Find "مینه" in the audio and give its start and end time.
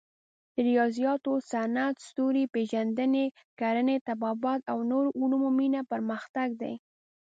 5.57-5.81